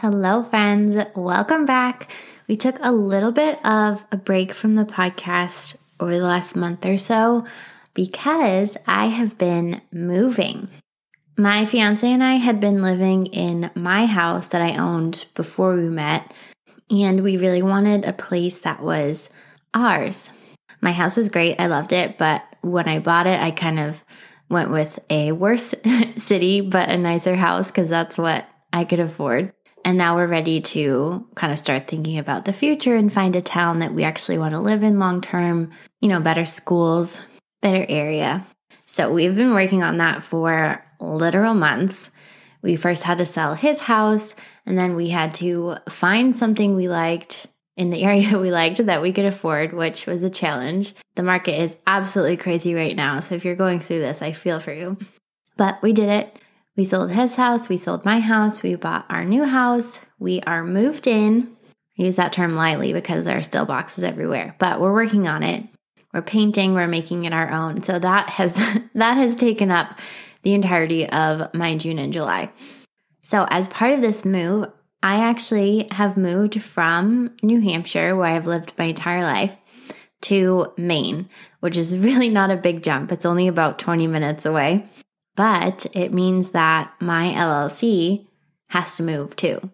[0.00, 0.96] Hello, friends.
[1.14, 2.10] Welcome back.
[2.48, 6.86] We took a little bit of a break from the podcast over the last month
[6.86, 7.44] or so
[7.92, 10.68] because I have been moving.
[11.36, 15.90] My fiance and I had been living in my house that I owned before we
[15.90, 16.32] met,
[16.90, 19.28] and we really wanted a place that was
[19.74, 20.30] ours.
[20.80, 21.60] My house was great.
[21.60, 24.02] I loved it, but when I bought it, I kind of
[24.48, 25.74] went with a worse
[26.16, 29.52] city, but a nicer house because that's what I could afford.
[29.84, 33.42] And now we're ready to kind of start thinking about the future and find a
[33.42, 37.20] town that we actually want to live in long term, you know, better schools,
[37.60, 38.46] better area.
[38.86, 42.10] So we've been working on that for literal months.
[42.62, 44.34] We first had to sell his house,
[44.66, 49.02] and then we had to find something we liked in the area we liked that
[49.02, 50.94] we could afford, which was a challenge.
[51.14, 53.20] The market is absolutely crazy right now.
[53.20, 54.98] So if you're going through this, I feel for you.
[55.56, 56.38] But we did it.
[56.80, 60.64] We sold his house, we sold my house, we bought our new house, we are
[60.64, 61.54] moved in.
[61.98, 65.42] I use that term lightly because there are still boxes everywhere, but we're working on
[65.42, 65.68] it.
[66.14, 67.82] We're painting, we're making it our own.
[67.82, 68.54] So that has
[68.94, 69.98] that has taken up
[70.40, 72.50] the entirety of my June and July.
[73.20, 74.72] So as part of this move,
[75.02, 79.52] I actually have moved from New Hampshire, where I've lived my entire life,
[80.22, 81.28] to Maine,
[81.60, 83.12] which is really not a big jump.
[83.12, 84.88] It's only about 20 minutes away
[85.40, 88.26] but it means that my LLC
[88.68, 89.70] has to move too.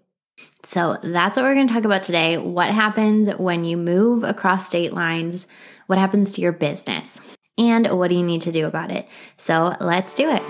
[0.63, 2.39] So that's what we're going to talk about today.
[2.39, 5.49] What happens when you move across state lines?
[5.89, 7.21] What happens to your business?
[7.59, 9.09] And what do you need to do about it?
[9.39, 10.43] So let's do it.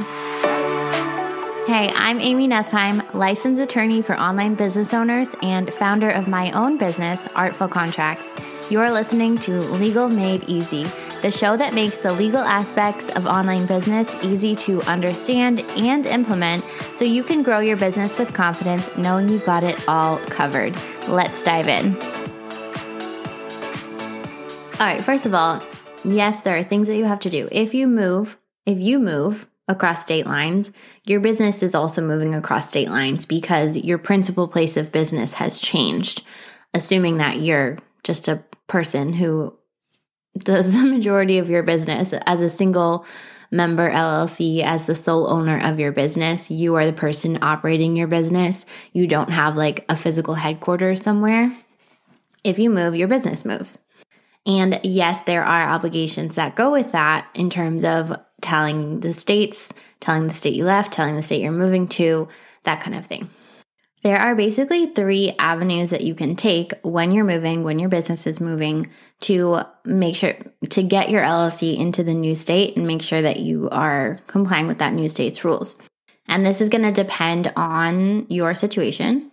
[1.67, 6.77] Hey, I'm Amy Nesheim, licensed attorney for online business owners and founder of my own
[6.77, 8.34] business, Artful Contracts.
[8.70, 10.84] You're listening to Legal Made Easy
[11.22, 16.64] the show that makes the legal aspects of online business easy to understand and implement
[16.92, 20.77] so you can grow your business with confidence knowing you've got it all covered.
[21.08, 21.97] Let's dive in.
[24.78, 25.62] All right, first of all,
[26.05, 27.48] yes, there are things that you have to do.
[27.51, 30.70] If you move, if you move across state lines,
[31.07, 35.58] your business is also moving across state lines because your principal place of business has
[35.58, 36.23] changed,
[36.74, 39.57] assuming that you're just a person who
[40.39, 43.07] does the majority of your business as a single
[43.51, 46.51] member LLC, as the sole owner of your business.
[46.51, 48.67] You are the person operating your business.
[48.92, 51.57] You don't have like a physical headquarters somewhere.
[52.45, 53.79] If you move, your business moves.
[54.47, 59.73] And yes, there are obligations that go with that in terms of telling the states,
[59.98, 62.29] telling the state you left, telling the state you're moving to,
[62.63, 63.29] that kind of thing.
[64.02, 68.27] There are basically three avenues that you can take when you're moving, when your business
[68.27, 68.89] is moving
[69.23, 70.34] to make sure
[70.70, 74.67] to get your LLC into the new state and make sure that you are complying
[74.67, 75.77] with that new state's rules.
[76.29, 79.30] And this is going to depend on your situation,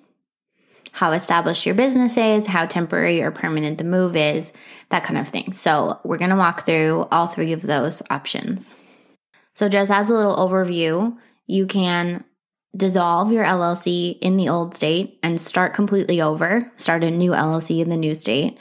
[0.91, 4.53] how established your business is, how temporary or permanent the move is,
[4.89, 5.53] that kind of thing.
[5.53, 8.75] So, we're going to walk through all three of those options.
[9.55, 12.23] So, just as a little overview, you can
[12.75, 17.81] dissolve your LLC in the old state and start completely over, start a new LLC
[17.81, 18.57] in the new state.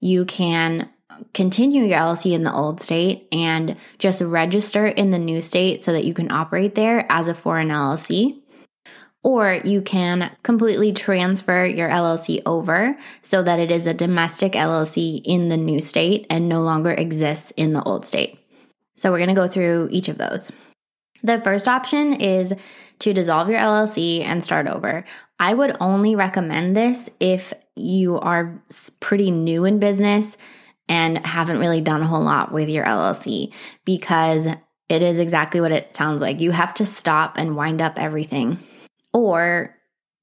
[0.00, 0.88] You can
[1.34, 5.92] continue your LLC in the old state and just register in the new state so
[5.92, 8.40] that you can operate there as a foreign LLC.
[9.22, 15.20] Or you can completely transfer your LLC over so that it is a domestic LLC
[15.24, 18.38] in the new state and no longer exists in the old state.
[18.96, 20.50] So we're going to go through each of those.
[21.22, 22.54] The first option is
[23.00, 25.04] to dissolve your LLC and start over.
[25.38, 28.62] I would only recommend this if you are
[29.00, 30.36] pretty new in business
[30.88, 33.52] and haven't really done a whole lot with your LLC
[33.84, 34.46] because
[34.88, 36.40] it is exactly what it sounds like.
[36.40, 38.58] You have to stop and wind up everything.
[39.12, 39.76] Or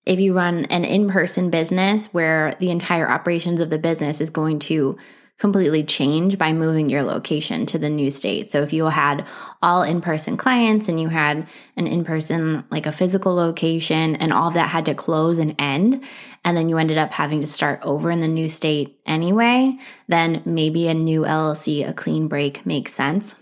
[0.05, 4.29] if you run an in person business where the entire operations of the business is
[4.29, 4.97] going to
[5.37, 8.51] completely change by moving your location to the new state.
[8.51, 9.25] So if you had
[9.61, 14.55] all in-person clients and you had an in-person like a physical location and all of
[14.55, 16.03] that had to close and end
[16.43, 20.41] and then you ended up having to start over in the new state anyway, then
[20.45, 23.35] maybe a new LLC, a clean break makes sense.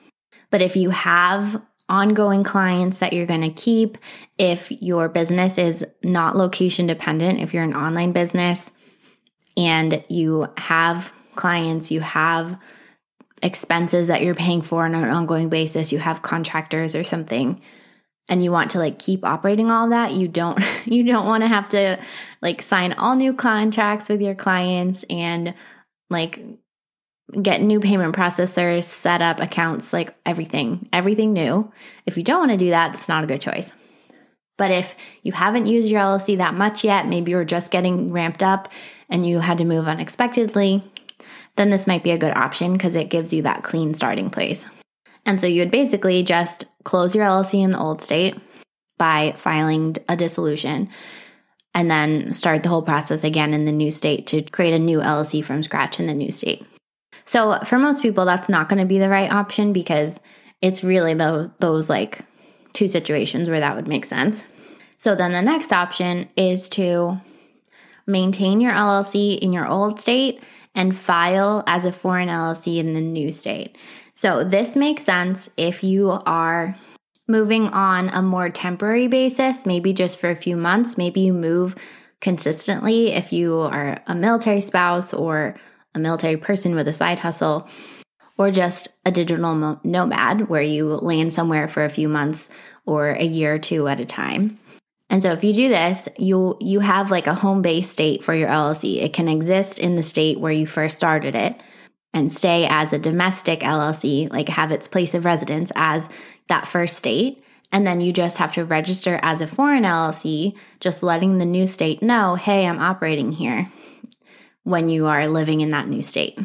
[0.50, 3.98] But if you have ongoing clients that you're going to keep,
[4.38, 8.72] if your business is not location dependent, if you're an online business
[9.56, 12.60] and you have clients, you have
[13.42, 17.62] expenses that you're paying for on an ongoing basis, you have contractors or something
[18.28, 21.48] and you want to like keep operating all that, you don't you don't want to
[21.48, 22.00] have to
[22.42, 25.54] like sign all new contracts with your clients and
[26.10, 26.42] like
[27.42, 31.72] get new payment processors, set up accounts, like everything, everything new.
[32.06, 33.74] If you don't want to do that, that's not a good choice.
[34.58, 38.42] But if you haven't used your LLC that much yet, maybe you're just getting ramped
[38.42, 38.72] up
[39.10, 40.84] and you had to move unexpectedly,
[41.56, 44.66] then this might be a good option because it gives you that clean starting place.
[45.26, 48.36] And so you would basically just close your LLC in the old state
[48.98, 50.90] by filing a dissolution
[51.74, 55.00] and then start the whole process again in the new state to create a new
[55.00, 56.66] LLC from scratch in the new state.
[57.26, 60.20] So for most people, that's not going to be the right option because
[60.62, 62.22] it's really those, those like
[62.74, 64.46] two situations where that would make sense.
[65.00, 67.20] So then the next option is to
[68.08, 70.42] maintain your LLC in your old state
[70.74, 73.78] and file as a foreign LLC in the new state.
[74.16, 76.78] So this makes sense if you are
[77.28, 81.76] moving on a more temporary basis, maybe just for a few months, maybe you move
[82.22, 85.56] consistently if you are a military spouse or
[85.94, 87.68] a military person with a side hustle
[88.38, 92.50] or just a digital nomad where you land somewhere for a few months
[92.86, 94.60] or a year or two at a time.
[95.16, 98.34] And so if you do this, you you have like a home base state for
[98.34, 99.02] your LLC.
[99.02, 101.64] It can exist in the state where you first started it
[102.14, 106.10] and stay as a domestic LLC, like have its place of residence as
[106.50, 107.42] that first state.
[107.72, 111.66] And then you just have to register as a foreign LLC, just letting the new
[111.66, 113.72] state know, hey, I'm operating here
[114.64, 116.38] when you are living in that new state.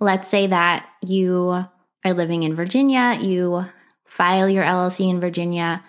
[0.00, 1.66] Let's say that you
[2.06, 3.66] are living in Virginia, you
[4.06, 5.84] file your LLC in Virginia.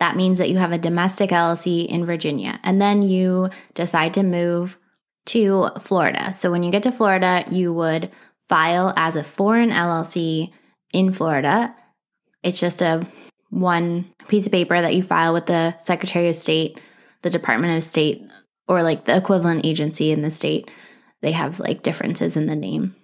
[0.00, 2.58] That means that you have a domestic LLC in Virginia.
[2.62, 4.78] And then you decide to move
[5.26, 6.32] to Florida.
[6.32, 8.10] So when you get to Florida, you would
[8.48, 10.50] file as a foreign LLC
[10.92, 11.74] in Florida.
[12.42, 13.06] It's just a
[13.50, 16.80] one piece of paper that you file with the Secretary of State,
[17.22, 18.26] the Department of State,
[18.66, 20.70] or like the equivalent agency in the state.
[21.20, 22.96] They have like differences in the name.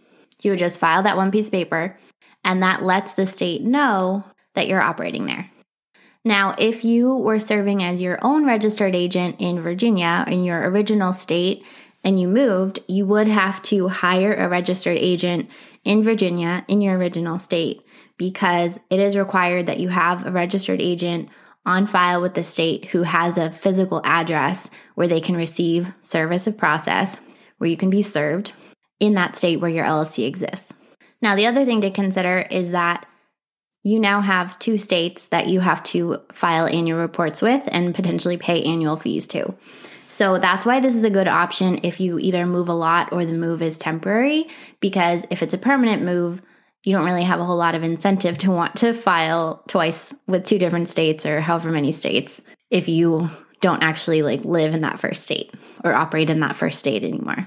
[0.43, 1.99] You would just file that one piece of paper,
[2.45, 5.51] and that lets the state know that you're operating there.
[6.27, 11.13] Now, if you were serving as your own registered agent in Virginia in your original
[11.13, 11.65] state
[12.03, 15.49] and you moved, you would have to hire a registered agent
[15.85, 17.81] in Virginia in your original state
[18.19, 21.29] because it is required that you have a registered agent
[21.65, 26.49] on file with the state who has a physical address where they can receive service
[26.49, 27.21] of process,
[27.59, 28.51] where you can be served
[28.99, 30.73] in that state where your LLC exists.
[31.23, 33.07] Now, the other thing to consider is that
[33.87, 38.37] you now have two states that you have to file annual reports with and potentially
[38.37, 39.55] pay annual fees to.
[40.11, 43.25] So that's why this is a good option if you either move a lot or
[43.25, 44.47] the move is temporary,
[44.81, 46.43] because if it's a permanent move,
[46.83, 50.43] you don't really have a whole lot of incentive to want to file twice with
[50.43, 52.43] two different states or however many states
[52.73, 53.31] if you
[53.61, 55.55] don't actually like live in that first state
[55.85, 57.47] or operate in that first state anymore.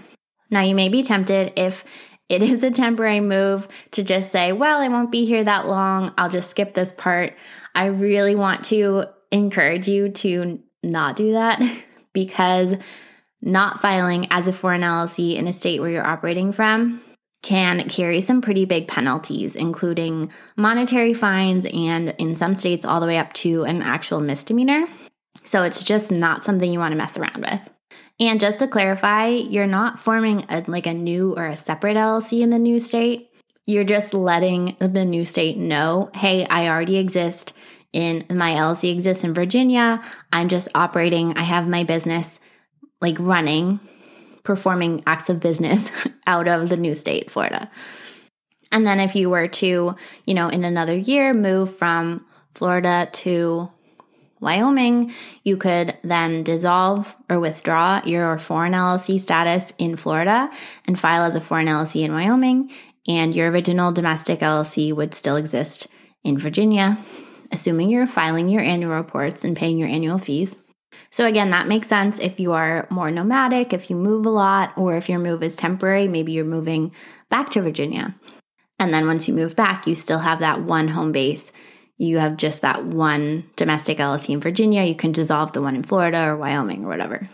[0.49, 1.83] Now, you may be tempted if
[2.29, 6.13] it is a temporary move to just say, well, I won't be here that long.
[6.17, 7.35] I'll just skip this part.
[7.75, 11.61] I really want to encourage you to not do that
[12.13, 12.75] because
[13.41, 17.01] not filing as a foreign LLC in a state where you're operating from
[17.41, 23.07] can carry some pretty big penalties, including monetary fines and in some states, all the
[23.07, 24.85] way up to an actual misdemeanor.
[25.45, 27.69] So it's just not something you want to mess around with.
[28.19, 32.41] And just to clarify, you're not forming a, like a new or a separate LLC
[32.41, 33.29] in the new state.
[33.65, 37.53] You're just letting the new state know, hey, I already exist
[37.93, 40.01] in my LLC exists in Virginia.
[40.33, 41.37] I'm just operating.
[41.37, 42.39] I have my business
[43.01, 43.79] like running,
[44.43, 45.89] performing acts of business
[46.27, 47.69] out of the new state, Florida.
[48.71, 53.71] And then if you were to, you know, in another year move from Florida to
[54.39, 60.49] Wyoming, you could then dissolve or withdraw your foreign LLC status in Florida
[60.85, 62.71] and file as a foreign LLC in Wyoming,
[63.07, 65.87] and your original domestic LLC would still exist
[66.23, 66.97] in Virginia,
[67.51, 70.55] assuming you're filing your annual reports and paying your annual fees.
[71.11, 74.77] So, again, that makes sense if you are more nomadic, if you move a lot,
[74.77, 76.91] or if your move is temporary, maybe you're moving
[77.29, 78.15] back to Virginia.
[78.77, 81.51] And then once you move back, you still have that one home base
[81.99, 85.83] you have just that one domestic LLC in Virginia, you can dissolve the one in
[85.83, 87.29] Florida or Wyoming or whatever.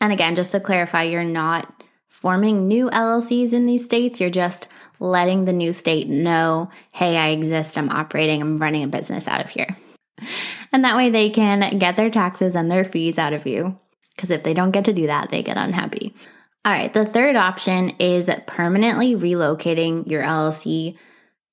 [0.00, 4.20] And again, just to clarify, you're not forming new LLCs in these states.
[4.20, 4.68] You're just
[5.00, 9.40] letting the new state know, hey, I exist, I'm operating, I'm running a business out
[9.40, 9.76] of here.
[10.70, 13.78] And that way they can get their taxes and their fees out of you.
[14.14, 16.14] Because if they don't get to do that, they get unhappy.
[16.62, 20.98] All right, the third option is permanently relocating your LLC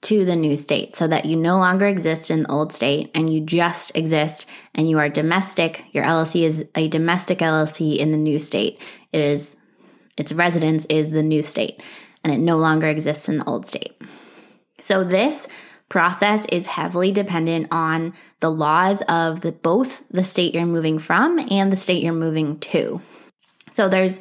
[0.01, 3.31] to the new state so that you no longer exist in the old state and
[3.31, 5.85] you just exist and you are domestic.
[5.93, 8.79] Your LLC is a domestic LLC in the new state.
[9.11, 9.55] It is
[10.17, 11.81] its residence is the new state
[12.23, 13.99] and it no longer exists in the old state.
[14.79, 15.47] So this
[15.89, 21.39] process is heavily dependent on the laws of the both the state you're moving from
[21.51, 23.01] and the state you're moving to.
[23.71, 24.19] So there's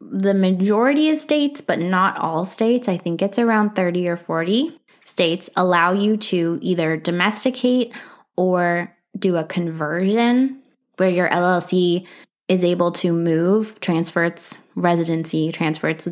[0.00, 2.88] the majority of states, but not all states.
[2.88, 7.92] I think it's around 30 or 40 states allow you to either domesticate
[8.36, 10.60] or do a conversion
[10.96, 12.06] where your LLC
[12.48, 16.08] is able to move, transfer its residency, transfer its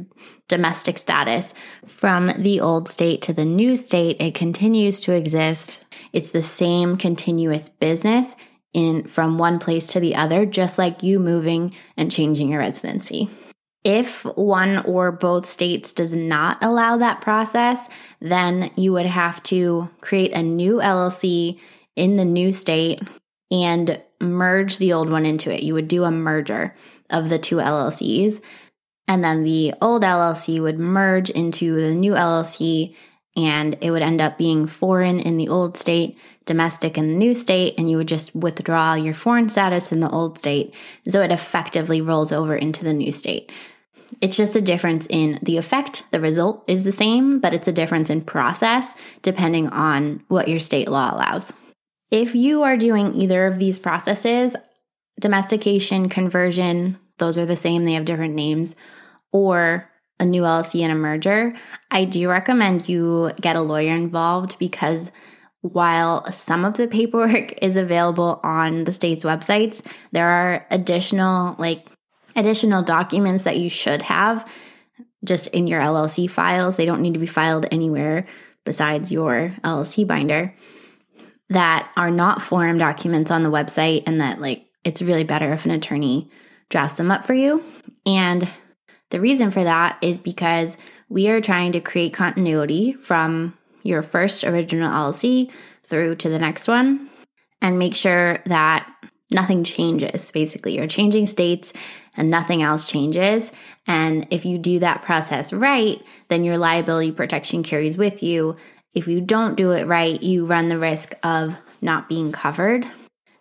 [0.49, 1.53] domestic status
[1.87, 4.17] from the old state to the new state.
[4.21, 5.85] It continues to exist.
[6.13, 8.35] It's the same continuous business
[8.73, 13.29] in from one place to the other, just like you moving and changing your residency.
[13.85, 17.89] If one or both states does not allow that process,
[18.21, 21.59] then you would have to create a new LLC
[21.97, 23.03] in the new state
[23.51, 25.63] and merge the old one into it.
[25.63, 26.75] You would do a merger
[27.11, 28.41] of the two LLCs.
[29.09, 32.95] And then the old LLC would merge into the new LLC
[33.37, 37.35] and it would end up being foreign in the old state, domestic in the new
[37.35, 40.75] state, and you would just withdraw your foreign status in the old state.
[41.09, 43.51] So it effectively rolls over into the new state.
[44.21, 46.05] It's just a difference in the effect.
[46.11, 50.59] The result is the same, but it's a difference in process depending on what your
[50.59, 51.53] state law allows.
[52.11, 54.55] If you are doing either of these processes,
[55.19, 58.75] domestication, conversion, those are the same, they have different names,
[59.33, 59.89] or
[60.21, 61.55] a new LLC and a merger,
[61.91, 65.11] I do recommend you get a lawyer involved because
[65.63, 71.87] while some of the paperwork is available on the state's websites, there are additional like
[72.37, 74.49] additional documents that you should have
[75.25, 76.77] just in your LLC files.
[76.77, 78.27] They don't need to be filed anywhere
[78.65, 80.55] besides your LLC binder
[81.51, 85.65] that are not form documents on the website and that like it's really better if
[85.65, 86.31] an attorney
[86.71, 87.63] drafts them up for you.
[88.07, 88.49] And
[89.11, 90.77] the reason for that is because
[91.09, 95.51] we are trying to create continuity from your first original LLC
[95.83, 97.11] through to the next one
[97.61, 98.91] and make sure that
[99.31, 100.31] nothing changes.
[100.31, 101.73] Basically, you're changing states
[102.17, 103.53] and nothing else changes.
[103.87, 108.57] And if you do that process right, then your liability protection carries with you
[108.95, 112.87] if you don't do it right, you run the risk of not being covered.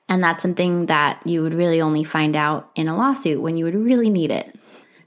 [0.08, 3.66] And that's something that you would really only find out in a lawsuit when you
[3.66, 4.58] would really need it.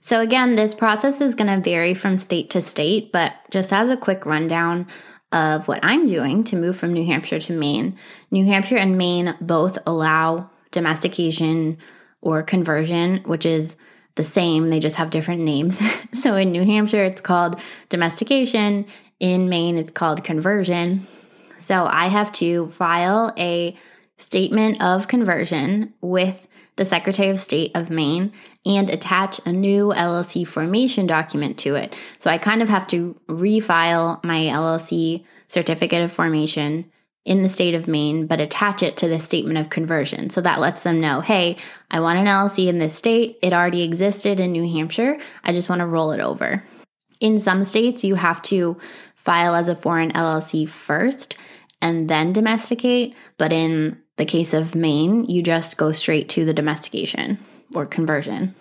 [0.01, 3.89] So, again, this process is going to vary from state to state, but just as
[3.89, 4.87] a quick rundown
[5.33, 7.97] of what I'm doing to move from New Hampshire to Maine,
[8.31, 11.79] New Hampshire and Maine both allow domestication
[12.25, 13.77] or conversion, which is
[14.17, 15.81] the same, they just have different names.
[16.13, 18.87] so in New Hampshire, it's called domestication.
[19.21, 21.07] In Maine, it's called conversion.
[21.59, 23.77] So I have to file a
[24.19, 28.33] statement of conversion with the Secretary of State of Maine
[28.67, 31.97] and attach a new LLC formation document to it.
[32.19, 36.91] So I kind of have to refile my LLC certificate of formation
[37.25, 40.29] in the state of Maine, but attach it to the statement of conversion.
[40.31, 41.57] So that lets them know, hey,
[41.91, 43.39] I want an LLC in this state.
[43.41, 45.19] It already existed in New Hampshire.
[45.43, 46.63] I just want to roll it over.
[47.21, 48.77] In some states, you have to
[49.15, 51.37] file as a foreign LLC first
[51.81, 53.15] and then domesticate.
[53.39, 57.39] But in the case of Maine, you just go straight to the domestication
[57.75, 58.55] or conversion.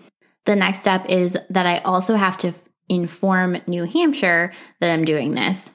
[0.46, 2.54] The next step is that I also have to
[2.90, 5.74] inform New Hampshire that I'm doing this.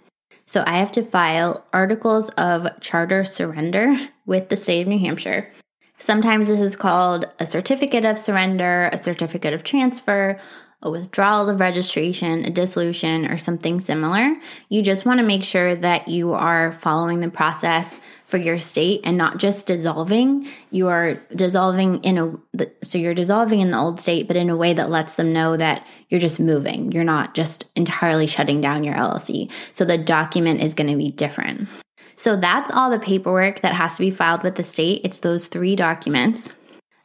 [0.49, 5.53] So I have to file articles of charter surrender with the state of New Hampshire.
[5.99, 10.41] Sometimes this is called a certificate of surrender, a certificate of transfer,
[10.81, 14.37] a withdrawal of registration, a dissolution, or something similar.
[14.71, 19.01] You just want to make sure that you are following the process for your state
[19.05, 20.47] and not just dissolving.
[20.71, 24.57] You are dissolving in a, so you're dissolving in the old state, but in a
[24.57, 26.93] way that lets them know that you're just moving.
[26.93, 29.51] You're not just entirely shutting down your LLC.
[29.73, 31.69] So the document is going to be different.
[32.17, 35.01] So that's all the paperwork that has to be filed with the state.
[35.05, 36.53] It's those three documents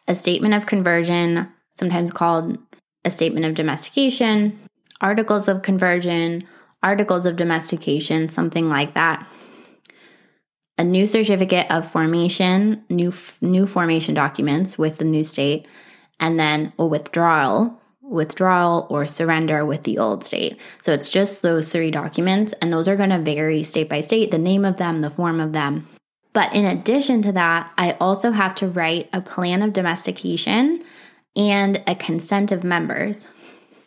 [0.06, 2.58] a statement of conversion, sometimes called
[3.06, 4.60] a statement of domestication,
[5.00, 6.44] articles of conversion,
[6.82, 9.26] articles of domestication, something like that
[10.78, 15.68] a new certificate of formation, new new formation documents with the new state,
[16.20, 20.60] and then a withdrawal, withdrawal or surrender with the old state.
[20.82, 24.32] So it's just those three documents, and those are going to vary state by state,
[24.32, 25.88] the name of them, the form of them.
[26.34, 30.82] But in addition to that, I also have to write a plan of domestication
[31.36, 33.28] and a consent of members.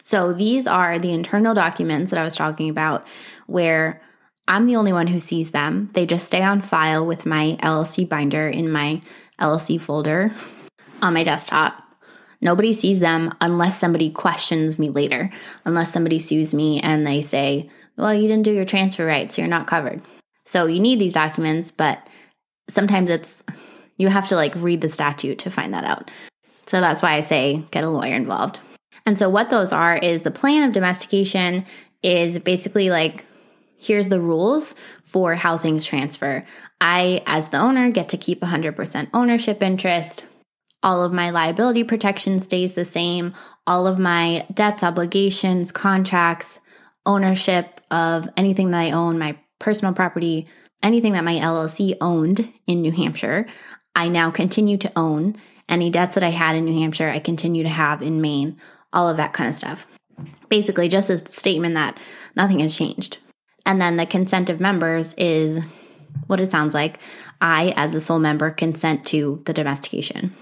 [0.04, 3.04] So these are the internal documents that I was talking about
[3.46, 4.00] where
[4.48, 5.90] I'm the only one who sees them.
[5.92, 9.00] They just stay on file with my LLC binder in my
[9.40, 10.32] LLC folder
[11.02, 11.82] on my desktop.
[12.40, 15.30] Nobody sees them unless somebody questions me later,
[15.64, 19.42] unless somebody sues me and they say, well, you didn't do your transfer right, so
[19.42, 20.02] you're not covered.
[20.44, 22.06] So you need these documents, but
[22.68, 23.42] sometimes it's
[23.96, 26.10] you have to like read the statute to find that out.
[26.66, 28.60] So that's why I say get a lawyer involved.
[29.06, 31.64] And so what those are is the plan of domestication
[32.02, 33.24] is basically like
[33.86, 36.44] here's the rules for how things transfer.
[36.80, 40.24] I, as the owner, get to keep 100% ownership interest.
[40.82, 43.34] All of my liability protection stays the same.
[43.66, 46.60] All of my debts, obligations, contracts,
[47.04, 50.46] ownership of anything that I own, my personal property,
[50.82, 53.46] anything that my LLC owned in New Hampshire,
[53.94, 55.36] I now continue to own.
[55.68, 58.56] Any debts that I had in New Hampshire, I continue to have in Maine,
[58.92, 59.86] all of that kind of stuff.
[60.48, 61.98] Basically, just a statement that
[62.36, 63.18] nothing has changed.
[63.66, 65.62] And then the consent of members is
[66.28, 66.98] what it sounds like.
[67.40, 70.32] I, as the sole member, consent to the domestication.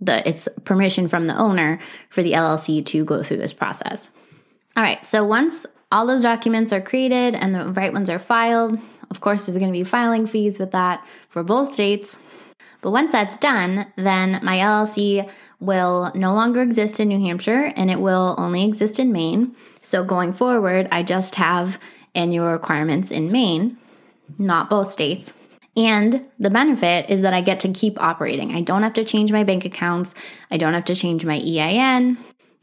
[0.00, 4.08] The, it's permission from the owner for the LLC to go through this process.
[4.76, 8.78] All right, so once all those documents are created and the right ones are filed,
[9.10, 12.16] of course, there's going to be filing fees with that for both states.
[12.80, 17.90] But once that's done, then my LLC will no longer exist in New Hampshire and
[17.90, 19.56] it will only exist in Maine.
[19.82, 21.80] So going forward, I just have
[22.18, 23.78] annual requirements in Maine,
[24.38, 25.32] not both states.
[25.76, 28.54] And the benefit is that I get to keep operating.
[28.54, 30.14] I don't have to change my bank accounts.
[30.50, 32.18] I don't have to change my EIN.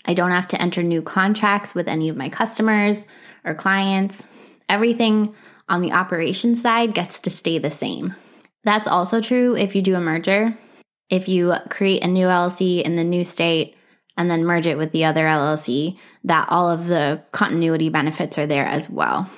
[0.06, 3.08] I don't have to enter new contracts with any of my customers
[3.46, 4.28] or clients.
[4.68, 5.34] Everything
[5.70, 8.14] on the operations side gets to stay the same.
[8.66, 10.58] That's also true if you do a merger.
[11.10, 13.76] If you create a new LLC in the new state
[14.18, 18.48] and then merge it with the other LLC, that all of the continuity benefits are
[18.48, 19.30] there as well.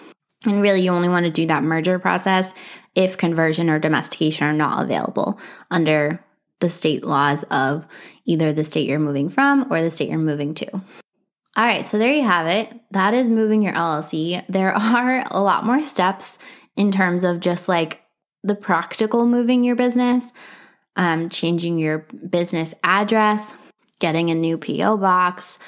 [0.47, 2.53] And really, you only want to do that merger process
[2.95, 5.39] if conversion or domestication are not available
[5.69, 6.23] under
[6.59, 7.85] the state laws of
[8.25, 10.71] either the state you're moving from or the state you're moving to.
[10.71, 12.71] All right, so there you have it.
[12.91, 14.43] That is moving your LLC.
[14.47, 16.39] There are a lot more steps
[16.75, 18.01] in terms of just like
[18.43, 20.31] the practical moving your business,
[20.95, 23.55] um, changing your business address,
[23.99, 25.59] getting a new PO box,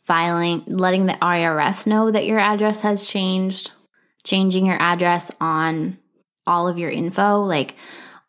[0.00, 3.72] filing, letting the IRS know that your address has changed,
[4.24, 5.98] changing your address on
[6.46, 7.74] all of your info, like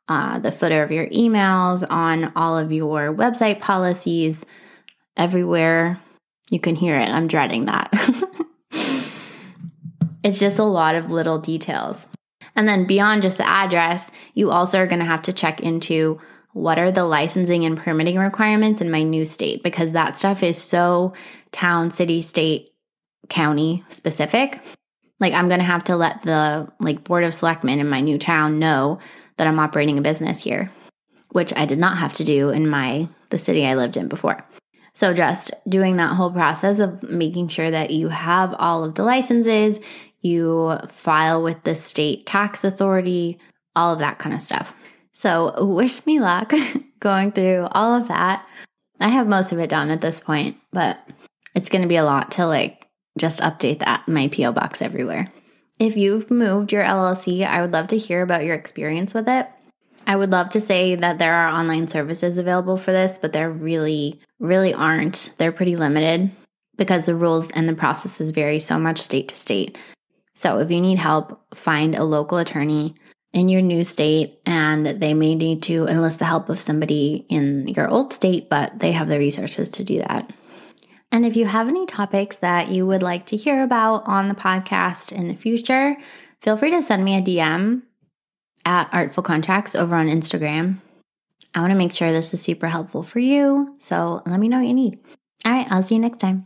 [0.07, 4.45] uh, the footer of your emails, on all of your website policies,
[5.15, 5.99] everywhere.
[6.49, 7.09] You can hear it.
[7.09, 7.89] I'm dreading that.
[10.23, 12.07] it's just a lot of little details.
[12.55, 16.19] And then beyond just the address, you also are going to have to check into
[16.53, 20.57] what are the licensing and permitting requirements in my new state because that stuff is
[20.57, 21.13] so
[21.51, 22.73] town, city, state,
[23.29, 24.59] county specific
[25.19, 28.17] like I'm going to have to let the like board of selectmen in my new
[28.17, 28.99] town know
[29.37, 30.71] that I'm operating a business here,
[31.31, 34.43] which I did not have to do in my the city I lived in before.
[34.93, 39.03] So just doing that whole process of making sure that you have all of the
[39.03, 39.79] licenses,
[40.19, 43.39] you file with the state tax authority,
[43.75, 44.73] all of that kind of stuff.
[45.13, 46.51] So wish me luck
[46.99, 48.45] going through all of that.
[48.99, 50.99] I have most of it done at this point, but
[51.55, 52.78] it's going to be a lot to like
[53.19, 55.31] just update that my PO box everywhere.
[55.77, 59.47] If you've moved your LLC, I would love to hear about your experience with it.
[60.07, 63.49] I would love to say that there are online services available for this, but there
[63.49, 65.33] really, really aren't.
[65.37, 66.31] They're pretty limited
[66.77, 69.77] because the rules and the processes vary so much state to state.
[70.33, 72.95] So if you need help, find a local attorney
[73.33, 77.67] in your new state, and they may need to enlist the help of somebody in
[77.67, 80.31] your old state, but they have the resources to do that.
[81.11, 84.35] And if you have any topics that you would like to hear about on the
[84.35, 85.97] podcast in the future,
[86.41, 87.81] feel free to send me a DM
[88.65, 90.77] at Artful Contracts over on Instagram.
[91.55, 93.75] I want to make sure this is super helpful for you.
[93.79, 94.99] So let me know what you need.
[95.45, 96.45] All right, I'll see you next time.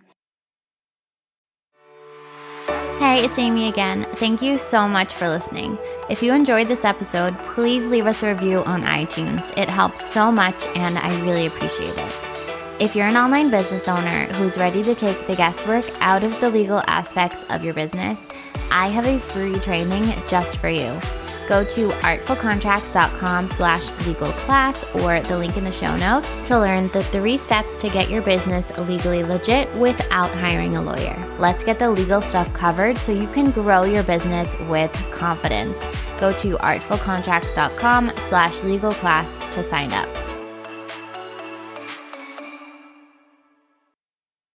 [2.99, 4.05] Hey, it's Amy again.
[4.15, 5.77] Thank you so much for listening.
[6.09, 9.51] If you enjoyed this episode, please leave us a review on iTunes.
[9.57, 12.32] It helps so much and I really appreciate it.
[12.83, 16.49] If you're an online business owner who's ready to take the guesswork out of the
[16.49, 18.27] legal aspects of your business,
[18.71, 20.99] I have a free training just for you.
[21.47, 26.89] Go to artfulcontracts.com slash legal class or the link in the show notes to learn
[26.89, 31.17] the three steps to get your business legally legit without hiring a lawyer.
[31.39, 35.87] Let's get the legal stuff covered so you can grow your business with confidence.
[36.19, 40.22] Go to artfulcontracts.com slash legal class to sign up.